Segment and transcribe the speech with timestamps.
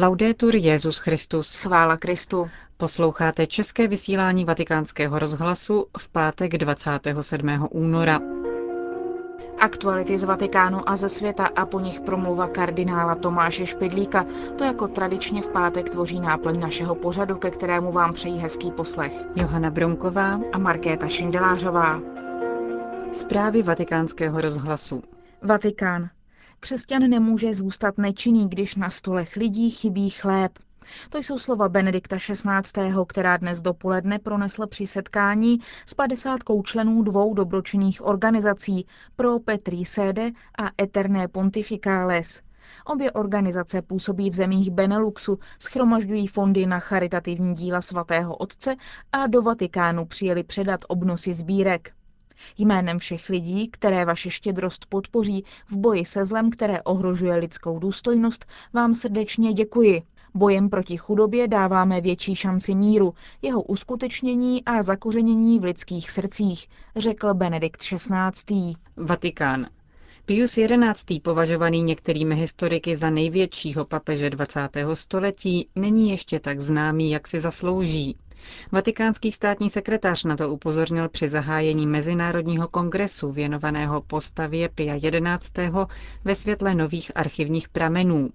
[0.00, 1.60] Laudetur Jezus Christus.
[1.60, 2.50] Chvála Kristu.
[2.76, 7.68] Posloucháte české vysílání Vatikánského rozhlasu v pátek 27.
[7.70, 8.20] února.
[9.58, 14.26] Aktuality z Vatikánu a ze světa a po nich promluva kardinála Tomáše Špidlíka.
[14.58, 19.14] To jako tradičně v pátek tvoří náplň našeho pořadu, ke kterému vám přejí hezký poslech.
[19.34, 22.00] Johana Bronková a Markéta Šindelářová.
[23.12, 25.02] Zprávy vatikánského rozhlasu.
[25.42, 26.08] Vatikán.
[26.60, 30.58] Křesťan nemůže zůstat nečinný, když na stolech lidí chybí chléb.
[31.10, 37.34] To jsou slova Benedikta XVI., která dnes dopoledne pronesl při setkání s padesátkou členů dvou
[37.34, 42.42] dobročinných organizací pro Petri Sede a Eterné Pontificales.
[42.84, 48.76] Obě organizace působí v zemích Beneluxu, schromažďují fondy na charitativní díla svatého otce
[49.12, 51.97] a do Vatikánu přijeli předat obnosy sbírek.
[52.58, 58.46] Jménem všech lidí, které vaše štědrost podpoří v boji se zlem, které ohrožuje lidskou důstojnost,
[58.72, 60.02] vám srdečně děkuji.
[60.34, 67.34] Bojem proti chudobě dáváme větší šanci míru, jeho uskutečnění a zakořenění v lidských srdcích, řekl
[67.34, 68.72] Benedikt XVI.
[68.96, 69.66] Vatikán.
[70.26, 70.58] Pius
[70.94, 71.20] XI.
[71.20, 74.68] považovaný některými historiky za největšího papeže 20.
[74.94, 78.16] století, není ještě tak známý, jak si zaslouží.
[78.72, 84.94] Vatikánský státní sekretář na to upozornil při zahájení Mezinárodního kongresu věnovaného postavě Pia
[85.38, 85.70] XI.
[86.24, 88.30] ve světle nových archivních pramenů.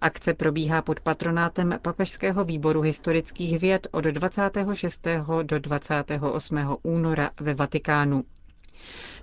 [0.00, 5.06] Akce probíhá pod patronátem Papežského výboru historických věd od 26.
[5.42, 6.58] do 28.
[6.82, 8.24] února ve Vatikánu.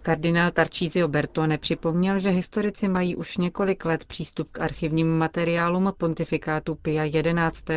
[0.01, 6.75] Kardinál Tarcísio Bertone připomněl, že historici mají už několik let přístup k archivním materiálům pontifikátu
[6.75, 7.03] Pia
[7.49, 7.73] XI.,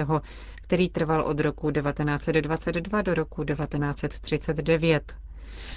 [0.66, 5.16] který trval od roku 1922 do roku 1939.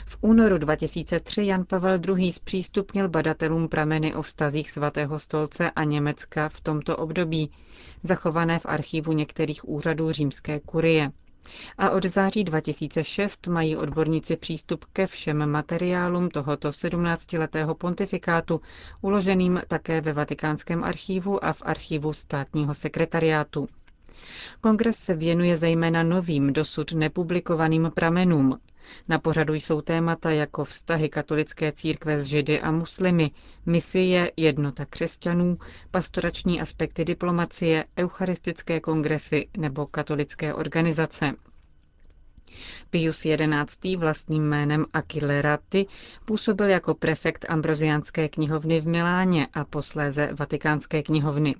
[0.06, 2.32] V únoru 2003 Jan Pavel II.
[2.32, 7.52] zpřístupnil badatelům prameny o vztazích svatého stolce a Německa v tomto období,
[8.04, 11.12] zachované v archivu některých úřadů římské kurie.
[11.78, 18.62] A od září 2006 mají odborníci přístup ke všem materiálům tohoto 17-letého pontifikátu,
[19.02, 23.68] uloženým také ve Vatikánském archivu a v archivu státního sekretariátu.
[24.62, 28.60] Kongres se věnuje zejména novým, dosud nepublikovaným pramenům.
[29.08, 33.32] Na pořadu jsou témata jako vztahy katolické církve s židy a muslimy,
[33.66, 35.58] misie, jednota křesťanů,
[35.92, 41.34] pastorační aspekty diplomacie, eucharistické kongresy nebo katolické organizace.
[42.90, 43.26] Pius
[43.68, 43.96] XI.
[43.96, 45.86] vlastním jménem Achilleraty
[46.26, 51.56] působil jako prefekt Ambroziánské knihovny v Miláně a posléze Vatikánské knihovny.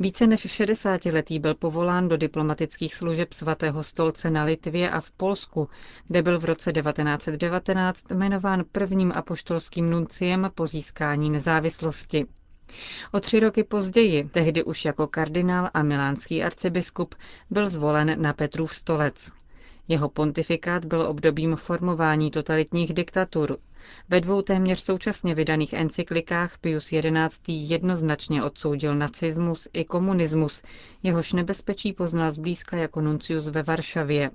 [0.00, 5.68] Více než 60-letý byl povolán do diplomatických služeb svatého stolce na Litvě a v Polsku,
[6.08, 12.26] kde byl v roce 1919 jmenován prvním apoštolským nunciem po získání nezávislosti.
[13.12, 17.14] O tři roky později, tehdy už jako kardinál a milánský arcibiskup,
[17.50, 19.37] byl zvolen na Petrův stolec.
[19.88, 23.58] Jeho pontifikát byl obdobím formování totalitních diktatur.
[24.08, 27.52] Ve dvou téměř současně vydaných encyklikách Pius XI.
[27.52, 30.62] jednoznačně odsoudil nacismus i komunismus,
[31.02, 34.30] jehož nebezpečí poznal zblízka jako nuncius ve Varšavě.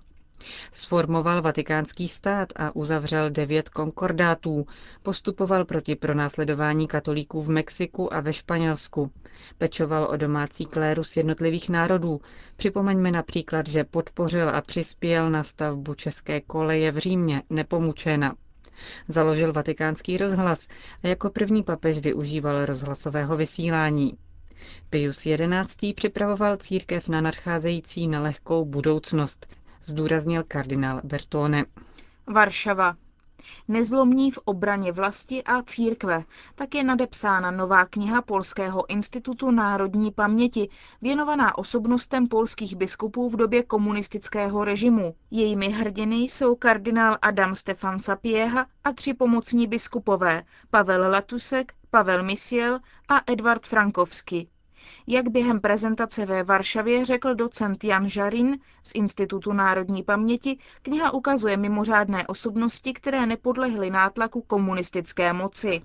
[0.71, 4.65] Sformoval vatikánský stát a uzavřel devět konkordátů.
[5.03, 9.11] Postupoval proti pronásledování katolíků v Mexiku a ve Španělsku.
[9.57, 12.21] Pečoval o domácí klérus jednotlivých národů.
[12.55, 18.35] Připomeňme například, že podpořil a přispěl na stavbu české koleje v Římě, nepomučena.
[19.07, 20.67] Založil vatikánský rozhlas
[21.03, 24.17] a jako první papež využíval rozhlasového vysílání.
[24.89, 25.27] Pius
[25.65, 25.93] XI.
[25.93, 29.47] připravoval církev na nadcházející nelehkou budoucnost,
[29.85, 31.65] zdůraznil kardinál Bertone.
[32.27, 32.95] Varšava.
[33.67, 36.23] Nezlomní v obraně vlasti a církve.
[36.55, 40.69] Tak je nadepsána nová kniha Polského institutu národní paměti,
[41.01, 45.15] věnovaná osobnostem polských biskupů v době komunistického režimu.
[45.31, 52.79] Jejími hrdiny jsou kardinál Adam Stefan Sapieha a tři pomocní biskupové Pavel Latusek, Pavel Misiel
[53.09, 54.47] a Edvard Frankovsky.
[55.07, 61.57] Jak během prezentace ve Varšavě řekl docent Jan Žarin z Institutu národní paměti, kniha ukazuje
[61.57, 65.81] mimořádné osobnosti, které nepodlehly nátlaku komunistické moci.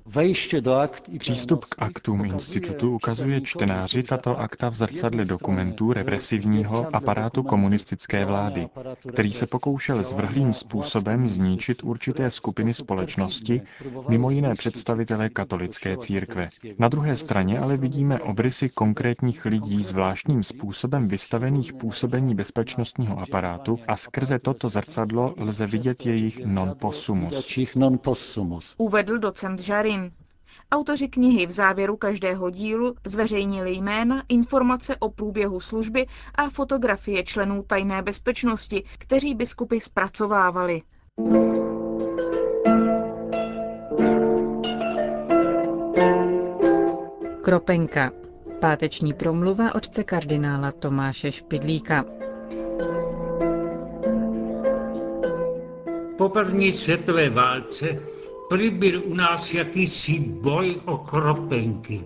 [1.18, 8.68] Přístup k aktům institutu ukazuje čtenáři tato akta v zrcadle dokumentů represivního aparátu komunistické vlády,
[9.12, 13.62] který se pokoušel zvrhlým způsobem zničit určité skupiny společnosti,
[14.08, 16.48] mimo jiné představitelé katolické církve.
[16.78, 23.96] Na druhé straně ale vidíme obrysy konkrétních lidí zvláštním způsobem vystavených působení bezpečnostního aparátu a
[23.96, 26.74] skrze toto zrcadlo lze vidět jejich non
[28.02, 28.74] possumus.
[28.78, 30.10] Uvedl docent Žarin.
[30.72, 37.62] Autoři knihy v závěru každého dílu zveřejnili jména, informace o průběhu služby a fotografie členů
[37.62, 40.82] tajné bezpečnosti, kteří biskupy zpracovávali.
[47.42, 48.27] Kropenka.
[48.60, 52.04] Páteční promluva otce kardinála Tomáše Špidlíka.
[56.18, 58.02] Po první světové válce
[58.48, 62.04] prý byl u nás jakýsi boj o kropenky.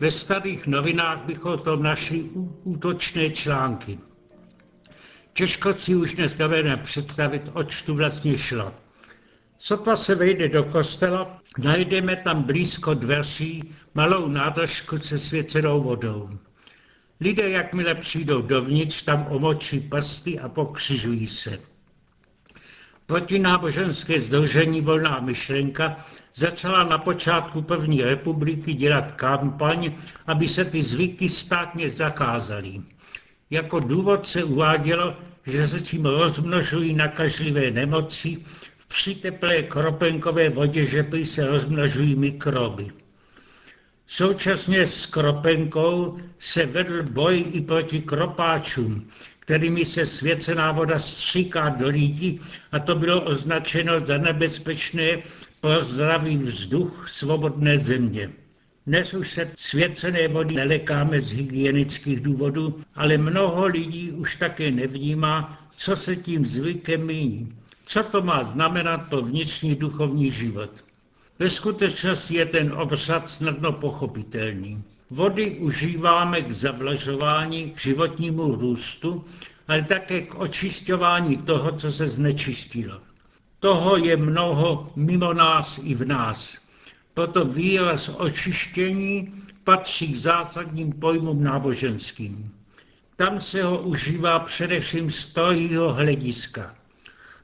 [0.00, 2.24] Ve starých novinách bych o tom našli
[2.64, 3.98] útočné články.
[5.32, 8.72] Těžko si už dnes dovedeme představit, oč tu vlastně šlo.
[9.58, 16.30] Sotva se vejde do kostela, najdeme tam blízko dveří malou nádržku se svěcenou vodou.
[17.20, 21.58] Lidé, jakmile přijdou dovnitř, tam omočí prsty a pokřižují se.
[23.06, 25.96] Protináboženské združení Volná myšlenka
[26.34, 29.94] začala na počátku první republiky dělat kampaň,
[30.26, 32.80] aby se ty zvyky státně zakázaly.
[33.50, 35.16] Jako důvod se uvádělo,
[35.46, 38.38] že se tím rozmnožují nakažlivé nemoci,
[38.88, 42.88] v přiteplé kropenkové vodě že se rozmnožují mikroby.
[44.06, 49.08] Současně s kropenkou se vedl boj i proti kropáčům,
[49.38, 52.40] kterými se svěcená voda stříká do lidí
[52.72, 55.18] a to bylo označeno za nebezpečné
[55.60, 58.30] pro zdravý vzduch svobodné země.
[58.86, 65.68] Dnes už se svěcené vody nelekáme z hygienických důvodů, ale mnoho lidí už také nevnímá,
[65.76, 67.52] co se tím zvykem míní.
[67.88, 70.70] Co to má znamenat pro vnitřní duchovní život.
[71.38, 74.82] Ve skutečnosti je ten obsad snadno pochopitelný.
[75.10, 79.24] Vody užíváme k zavlažování, k životnímu růstu,
[79.68, 83.00] ale také k očišťování toho, co se znečistilo.
[83.60, 86.58] Toho je mnoho mimo nás i v nás.
[87.14, 89.32] Proto výraz očištění
[89.64, 92.52] patří k zásadním pojmům náboženským.
[93.16, 96.74] Tam se ho užívá především z tojího hlediska.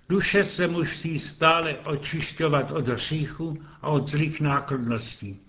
[0.09, 5.41] Duše se musí stále očišťovat od hříchu a od zlých nákladností.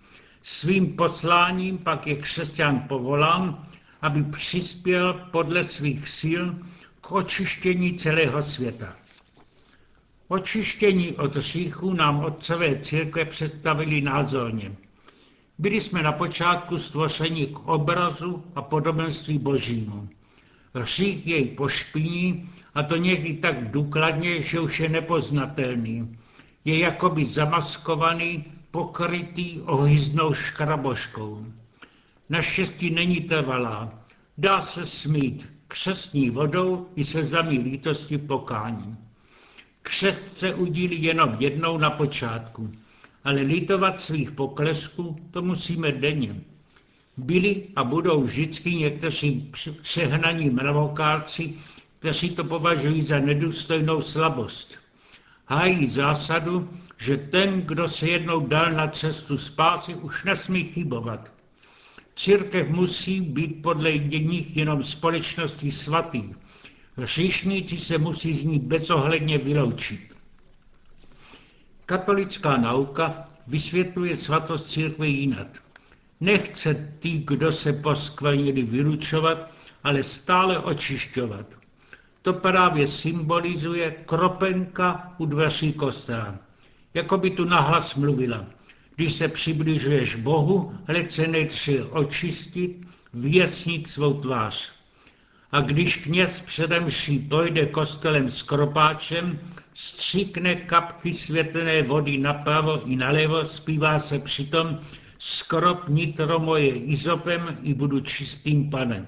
[0.42, 3.68] Svým posláním pak je křesťan povolán,
[4.02, 6.44] aby přispěl podle svých sil
[7.02, 8.96] k očištění celého světa.
[10.28, 14.76] Očištění od hříchu nám otcové církve představili názorně.
[15.58, 20.10] Byli jsme na počátku stvoření k obrazu a podobenství božímu.
[20.76, 26.18] Hřích jej pošpiní a to někdy tak důkladně, že už je nepoznatelný.
[26.66, 31.46] Je jakoby zamaskovaný pokrytý ohyznou škraboškou.
[32.30, 34.04] Naštěstí není trvalá.
[34.38, 38.98] Dá se smít křestní vodou i se zamí lítosti pokání.
[39.82, 42.72] Křest se udílí jenom jednou na počátku,
[43.24, 46.36] ale litovat svých poklesků to musíme denně.
[47.18, 49.52] Byli a budou vždycky někteří
[49.82, 51.54] přehnaní mravokárci,
[52.00, 54.86] kteří to považují za nedůstojnou slabost
[55.48, 61.32] hájí zásadu, že ten, kdo se jednou dal na cestu spásy, už nesmí chybovat.
[62.16, 66.24] Církev musí být podle jedních jenom společností svatý.
[66.98, 70.16] Hříšníci se musí z ní bezohledně vyloučit.
[71.86, 75.65] Katolická nauka vysvětluje svatost církve jinak.
[76.22, 79.52] Nechce ty, kdo se poskvrnili, vylučovat,
[79.84, 81.46] ale stále očišťovat.
[82.22, 86.36] To právě symbolizuje kropenka u dveří kostela.
[86.94, 88.46] Jako by tu nahlas mluvila.
[88.96, 94.72] Když se přibližuješ Bohu, hled se nejdříve očistit, vyjasnit svou tvář.
[95.52, 99.40] A když kněz předem ší projde kostelem s kropáčem,
[99.74, 104.80] stříkne kapky světlené vody napravo i nalevo, zpívá se přitom
[105.26, 109.08] skrop nitro moje izopem i budu čistým panem.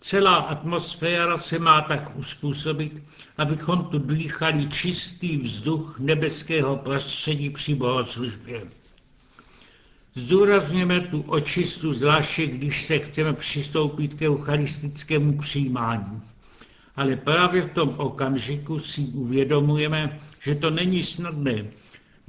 [0.00, 3.02] Celá atmosféra se má tak uspůsobit,
[3.36, 8.62] abychom tu dýchali čistý vzduch nebeského prostředí při bohoslužbě.
[10.14, 16.22] Zdůrazněme tu očistu zvláště, když se chceme přistoupit k eucharistickému přijímání.
[16.96, 21.64] Ale právě v tom okamžiku si uvědomujeme, že to není snadné,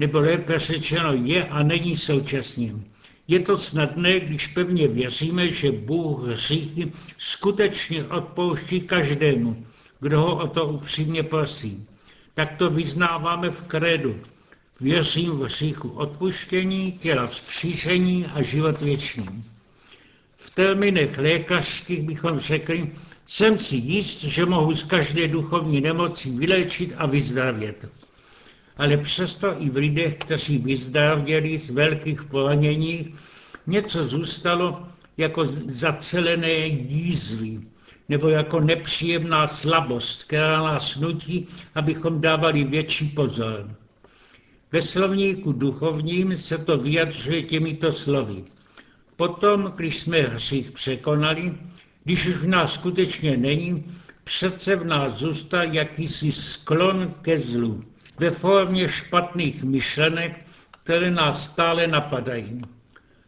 [0.04, 2.76] nebo lépe řečeno je a není současně.
[3.28, 9.66] Je to snadné, když pevně věříme, že Bůh hříchy skutečně odpouští každému,
[10.00, 11.88] kdo ho o to upřímně prosí.
[12.34, 14.16] Tak to vyznáváme v kredu.
[14.82, 19.44] Věřím v hříchu odpuštění, těla vzkřížení a život věčný.
[20.38, 22.92] V termínech lékařských bychom řekli,
[23.28, 27.88] jsem si jist, že mohu z každé duchovní nemoci vyléčit a vyzdravět.
[28.78, 33.14] Ale přesto i v lidech, kteří vyzdravěli z velkých poranění,
[33.68, 34.88] něco zůstalo
[35.18, 37.60] jako zacelené jízvy
[38.10, 43.76] nebo jako nepříjemná slabost, která nás nutí, abychom dávali větší pozor.
[44.72, 48.44] Ve slovníku duchovním se to vyjadřuje těmito slovy.
[49.16, 51.54] Potom, když jsme hřích překonali,
[52.04, 53.84] když už v nás skutečně není,
[54.24, 57.84] přece v nás zůstal jakýsi sklon ke zlu
[58.20, 60.46] ve formě špatných myšlenek,
[60.84, 62.62] které nás stále napadají.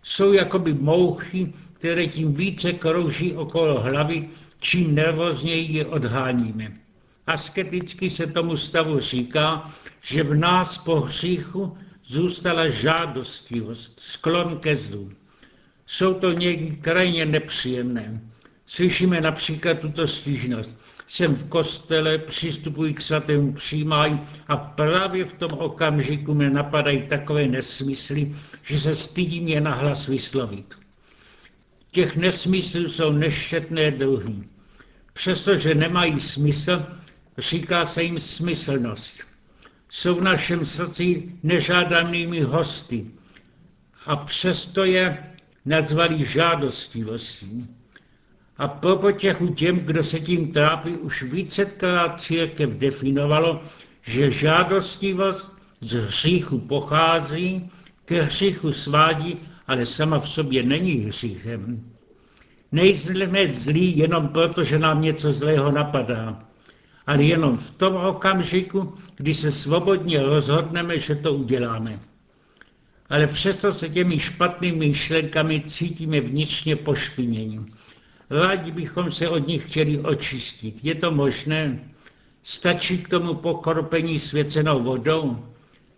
[0.04, 6.72] Jsou jakoby mouchy, které tím více krouží okolo hlavy, čím nervozněji je odháníme.
[7.27, 15.12] Asketicky se tomu stavu říká, že v nás po hříchu zůstala žádostivost, sklon ke zlu.
[15.86, 18.22] Jsou to někdy krajně nepříjemné.
[18.65, 20.75] Slyšíme například tuto stížnost.
[21.07, 27.47] Jsem v kostele, přistupuji k svatému přijímání a právě v tom okamžiku mě napadají takové
[27.47, 30.75] nesmysly, že se stydím je nahlas vyslovit.
[31.91, 34.35] Těch nesmyslů jsou nešetné druhy.
[35.13, 36.85] Přestože nemají smysl,
[37.38, 39.15] říká se jim smyslnost.
[39.89, 43.05] Jsou v našem srdci nežádanými hosty
[44.05, 45.24] a přesto je
[45.65, 47.67] nazvali žádostivostí.
[48.57, 53.62] A po potěchu těm, kdo se tím trápí, už vícekrát církev definovalo,
[54.01, 57.69] že žádostivost z hříchu pochází,
[58.05, 61.91] ke hříchu svádí, ale sama v sobě není hříchem.
[62.71, 66.43] Nejsme zlí jenom proto, že nám něco zlého napadá,
[67.07, 72.00] ale jenom v tom okamžiku, kdy se svobodně rozhodneme, že to uděláme.
[73.09, 77.65] Ale přesto se těmi špatnými myšlenkami cítíme vnitřně pošpinění.
[78.29, 80.79] Rádi bychom se od nich chtěli očistit.
[80.84, 81.79] Je to možné?
[82.44, 85.46] Stačí k tomu pokropení svěcenou vodou?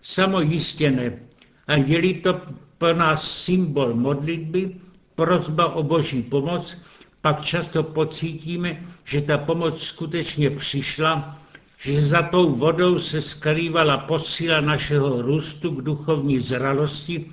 [0.02, 1.20] Samo jistě ne.
[1.68, 2.42] A je-li to
[2.78, 4.76] pro nás symbol modlitby,
[5.16, 6.78] prozba o boží pomoc,
[7.22, 11.40] pak často pocítíme, že ta pomoc skutečně přišla,
[11.78, 17.26] že za tou vodou se skrývala posíla našeho růstu k duchovní zralosti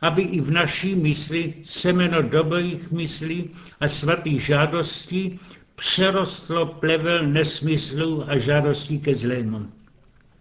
[0.00, 3.50] aby i v naší mysli semeno dobrých myslí
[3.80, 5.38] a svatých žádostí
[5.74, 9.66] přerostlo plevel nesmyslů a žádostí ke zlému.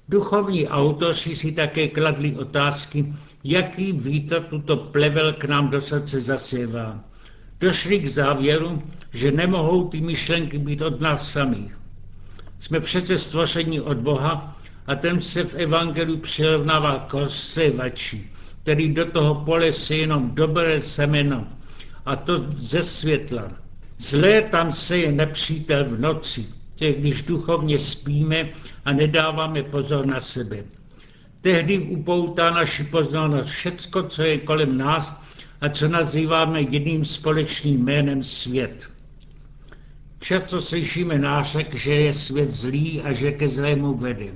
[0.10, 7.04] Duchovní autoři si také kladli otázky, jaký vítr tuto plevel k nám do srdce zasévá.
[7.60, 8.82] Došli k závěru,
[9.14, 11.80] že nemohou ty myšlenky být od nás samých.
[12.60, 18.30] Jsme přece stvoření od Boha a ten se v Evangeliu přirovnává k rozsévači,
[18.68, 21.48] který do toho pole se jenom dobré semeno,
[22.06, 23.52] a to ze světla.
[23.98, 26.46] Zlé tam se je nepřítel v noci,
[26.76, 28.50] těch, když duchovně spíme
[28.86, 30.64] a nedáváme pozor na sebe.
[31.42, 35.16] Tehdy upoutá naši pozornost všecko, co je kolem nás
[35.62, 38.92] a co nazýváme jedním společným jménem svět.
[40.20, 44.28] Často slyšíme nářek, že je svět zlý a že ke zlému vede.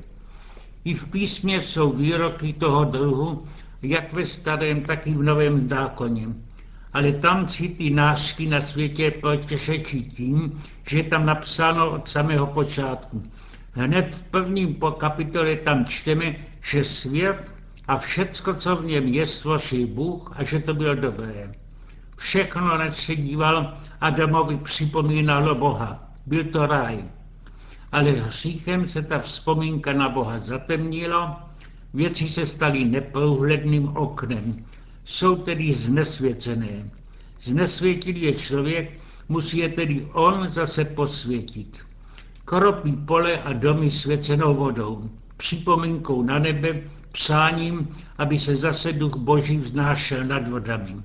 [0.85, 3.43] I v písmě jsou výroky toho druhu
[3.81, 6.27] jak ve starém, tak i v novém zákoně.
[6.93, 13.23] Ale tam cítí nářky na světě protěšečí tím, že je tam napsáno od samého počátku.
[13.73, 17.51] Hned v prvním kapitole tam čteme, že svět
[17.87, 21.51] a všecko, co v něm je, stvořil Bůh a že to bylo dobré.
[22.17, 26.13] Všechno, než se díval, Adamovi připomínalo Boha.
[26.25, 27.03] Byl to ráj.
[27.91, 31.50] Ale hříchem se ta vzpomínka na Boha zatemnila
[31.93, 34.57] Věci se staly neprůhledným oknem.
[35.03, 36.89] Jsou tedy znesvěcené.
[37.41, 41.79] Znesvětilý je člověk, musí je tedy on zase posvětit.
[42.45, 46.81] Kropí pole a domy svěcenou vodou, připomínkou na nebe,
[47.11, 50.95] přáním, aby se zase duch boží vznášel nad vodami.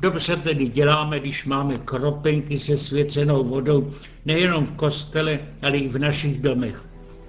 [0.00, 3.90] Dobře tedy děláme, když máme kropenky se svěcenou vodou
[4.24, 6.84] nejenom v kostele, ale i v našich domech.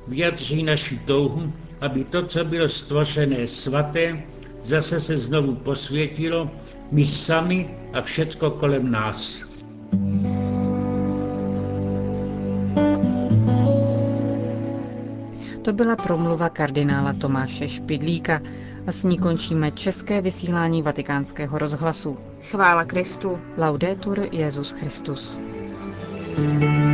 [0.07, 4.23] Vyjadří naši touhu, aby to, co bylo stvořené svaté,
[4.63, 6.51] zase se znovu posvětilo,
[6.91, 9.43] my sami a všecko kolem nás.
[15.61, 18.41] To byla promluva kardinála Tomáše Špidlíka
[18.87, 22.17] a s ní končíme české vysílání vatikánského rozhlasu.
[22.41, 23.39] Chvála Kristu.
[23.57, 25.39] Laudetur Jezus Christus.
[26.37, 26.86] thank you